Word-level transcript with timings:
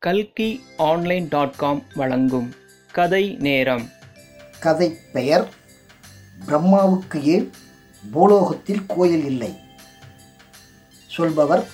கல்கி 0.00 0.60
online 0.76 1.26
dot 1.30 1.56
com 1.56 1.82
வழங்கும் 1.94 2.52
கதை 2.92 3.36
நேரம். 3.38 3.88
கதை 4.60 4.96
பெயர் 5.12 5.48
பிரம்மாவுக்கு 6.46 7.22
ஏன் 7.22 7.50
பூலோகத்தில் 8.10 8.86
கோயில் 8.86 9.24
இல்லை? 9.24 9.56
சொல்பவர் 11.06 11.68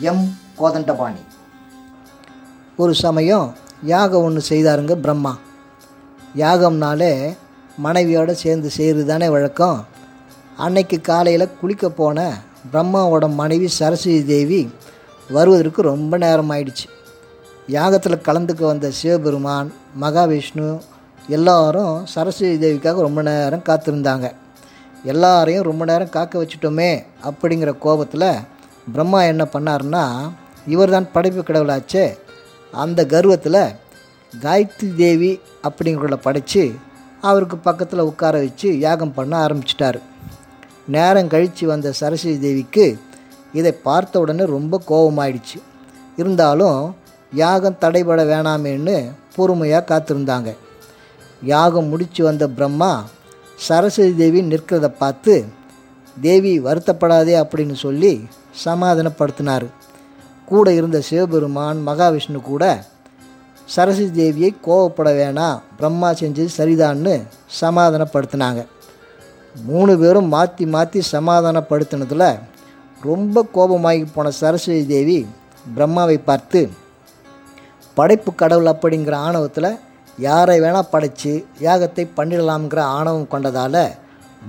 எம். 0.00 0.36
கோதண்டபாணி. 0.58 1.22
ஒரு 2.76 2.94
சமயம் 2.94 3.56
யாகம் 3.82 4.22
ஒன்று 4.22 4.42
செய்தாருங்க 4.48 4.94
பிரம்மா. 4.94 5.38
யாகம்னாலே 6.36 7.36
மனைவியோடு 7.76 8.34
சேர்ந்து 8.34 8.70
செய்கிறது 8.70 9.06
தானே 9.06 9.28
வழக்கம். 9.28 9.86
அன்னைக்கு 10.56 11.00
காலையில் 11.00 11.54
குளிக்க 11.60 11.90
போன 11.90 12.38
பிரம்மாவோட 12.72 13.34
மனைவி 13.34 13.68
சரஸ்வதி 13.68 14.24
தேவி 14.24 14.70
வருவதற்கு 15.30 15.82
ரொம்ப 15.82 16.16
நேரம் 16.16 16.50
ஆயிடுச்சு 16.50 17.02
யாகத்தில் 17.68 18.24
கலந்துக்க 18.24 18.62
வந்த 18.62 18.90
சிவபெருமான் 18.90 19.72
மகாவிஷ்ணு 20.00 20.80
எல்லாரும் 21.28 22.06
சரஸ்வதி 22.06 22.56
தேவிக்காக 22.64 23.00
ரொம்ப 23.00 23.22
நேரம் 23.22 23.62
காத்திருந்தாங்க. 23.66 24.32
எல்லாரையும் 25.04 25.64
ரொம்ப 25.64 25.84
நேரம் 25.84 26.08
காக்க 26.08 26.42
வச்சுட்டோமே 26.42 27.04
அப்படிங்கிற 27.22 27.78
கோபத்தில் 27.78 28.30
பிரம்மா 28.92 29.22
என்ன 29.22 29.44
பண்ணாருன்னா 29.44 30.04
இவர் 30.66 30.90
தான் 30.90 31.12
படைப்பு 31.12 31.42
கடவுளாச்சே 31.42 32.16
அந்த 32.72 33.06
கர்வத்தில் 33.06 33.74
காயத்ரி 34.42 34.94
தேவி 34.94 35.40
அப்படிங்கிறவங்கள 35.62 36.16
படைத்து 36.16 36.74
அவருக்கு 37.20 37.56
பக்கத்தில் 37.56 38.00
உட்கார 38.00 38.38
வச்சு 38.38 38.78
யாகம் 38.78 39.14
பண்ண 39.14 39.46
ஆரம்பிச்சிட்டாரு. 39.46 40.00
நேரம் 40.86 41.28
கழித்து 41.28 41.66
வந்த 41.66 41.92
சரஸ்வதி 41.92 42.38
தேவிக்கு 42.38 42.98
இதை 43.52 43.72
பார்த்த 43.72 44.20
உடனே 44.20 44.44
ரொம்ப 44.44 44.80
கோபமாயிடுச்சு. 44.88 45.58
இருந்தாலும் 46.16 46.96
யாகம் 47.42 47.80
தடைபட 47.82 48.20
வேணாமேன்னு 48.30 48.96
பொறுமையாக 49.36 49.88
காத்திருந்தாங்க. 49.90 50.50
யாகம் 51.52 51.88
முடித்து 51.92 52.22
வந்த 52.24 52.44
பிரம்மா 52.56 52.92
சரஸ்வதி 53.66 54.14
தேவி 54.22 54.40
நிற்கிறத 54.42 54.88
பார்த்து 55.02 55.34
தேவி 56.16 56.52
வருத்தப்படாதே 56.66 57.34
அப்படின்னு 57.42 57.76
சொல்லி 57.84 58.12
சமாதானப்படுத்தினார். 58.64 59.66
கூட 60.50 60.66
இருந்த 60.78 60.98
சிவபெருமான் 61.08 61.78
மகாவிஷ்ணு 61.88 62.40
கூட 62.50 62.64
சரஸ்வதி 63.68 64.12
தேவியை 64.22 64.50
கோவப்பட 64.66 65.10
வேணாம் 65.20 65.60
பிரம்மா 65.78 66.10
செஞ்சது 66.20 66.50
சரிதான்னு 66.58 67.14
சமாதானப்படுத்தினாங்க. 67.60 68.60
மூணு 69.54 69.92
பேரும் 69.98 70.28
மாற்றி 70.34 70.64
மாற்றி 70.74 71.00
சமாதானப்படுத்தினதில் 71.12 72.28
ரொம்ப 73.00 73.44
கோபமாகி 73.56 74.04
போன 74.14 74.30
சரஸ்வதி 74.42 74.84
தேவி 74.94 75.18
பிரம்மாவை 75.76 76.18
பார்த்து 76.30 76.60
படைப்பு 77.94 78.34
கடவுள் 78.34 78.66
அப்படிங்கிற 78.66 79.14
ஆணவத்தில் 79.14 79.78
யாரை 80.18 80.60
வேணால் 80.60 80.90
படைத்து 80.90 81.46
யாகத்தை 81.60 82.08
பண்ணிடலாம்ங்கிற 82.16 82.78
ஆணவம் 82.78 83.30
கொண்டதால் 83.30 83.94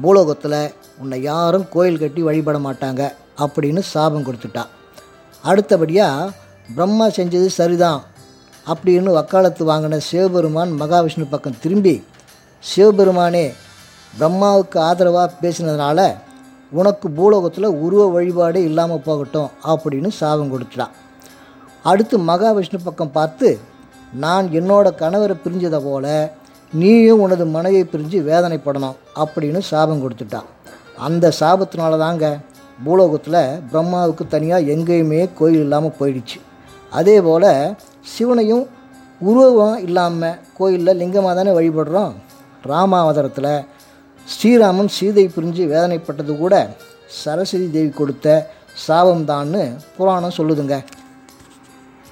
பூலோகத்தில் 0.02 0.74
உன்னை 1.00 1.22
யாரும் 1.22 1.70
கோயில் 1.70 2.00
கட்டி 2.00 2.22
வழிபட 2.22 2.58
மாட்டாங்க 2.58 3.14
அப்படின்னு 3.40 3.80
சாபம் 3.80 4.26
கொடுத்துட்டா. 4.26 4.64
அடுத்தபடியாக 5.44 6.32
பிரம்மா 6.76 7.08
செஞ்சது 7.08 7.46
சரிதான் 7.46 8.04
அப்படின்னு 8.68 9.12
வக்காலத்து 9.12 9.66
வாங்கின 9.66 9.98
சிவபெருமான் 9.98 10.82
மகாவிஷ்ணு 10.82 11.30
பக்கம் 11.30 11.60
திரும்பி 11.62 12.04
சிவபெருமானே 12.76 13.54
பிரம்மாவுக்கு 14.20 14.80
ஆதரவாக 14.80 15.32
பேசினதுனால 15.42 16.16
உனக்கு 16.72 17.10
பூலோகத்தில் 17.10 17.66
உருவ 17.66 18.08
வழிபாடு 18.08 18.64
இல்லாமல் 18.64 19.02
போகட்டும் 19.02 19.50
அப்படின்னு 19.64 20.08
சாபம் 20.08 20.54
கொடுத்துட்டான் 20.54 20.96
அடுத்து 21.90 22.16
மகாவிஷ்ணு 22.30 22.80
பக்கம் 22.84 23.16
பார்த்து 23.18 23.50
நான் 24.24 24.46
என்னோட 24.60 24.88
கணவரை 25.02 25.36
பிரிஞ்சதை 25.44 25.80
போல 25.84 26.06
நீயும் 26.74 27.22
உனது 27.26 27.46
மனைவியை 27.56 27.86
பிரிஞ்சு 27.92 28.20
வேதனைப்படணும் 28.30 28.98
அப்படின்னு 29.24 29.60
சாபம் 29.72 30.02
கொடுத்துட்டான் 30.04 30.50
அந்த 31.08 31.32
சாபத்தினால 31.40 31.98
தாங்க 32.04 32.26
பூலோகத்தில் 32.86 33.42
பிரம்மாவுக்கு 33.72 34.24
தனியாக 34.34 34.72
எங்கேயுமே 34.74 35.22
கோயில் 35.40 35.64
இல்லாமல் 35.66 35.98
போயிடுச்சு. 36.00 36.40
அதே 36.92 37.18
போல் 37.28 37.52
சிவனையும் 38.14 38.66
உருவம் 39.22 39.78
இல்லாமல் 39.88 40.40
கோயிலில் 40.58 41.00
லிங்கமாக 41.02 41.34
தானே 41.36 41.52
வழிபடுறோம். 41.58 42.14
ராமாவதாரத்தில் 42.72 43.54
ஸ்ரீராமன் 44.28 44.92
சீதை 44.98 45.26
பிரிஞ்சு 45.36 45.64
வேதனைப்பட்டது 45.74 46.34
கூட 46.38 46.56
சரஸ்வதி 47.22 47.68
தேவி 47.76 47.92
கொடுத்த 48.00 48.28
சாபம்தான்னு 48.88 49.64
புராணம் 49.98 50.38
சொல்லுதுங்க. 50.38 50.78